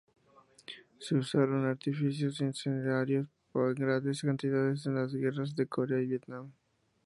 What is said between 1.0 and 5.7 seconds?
usaron "artificios incendiarios" en grandes cantidades en las guerras de